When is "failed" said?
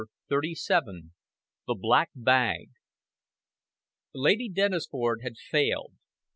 5.37-5.93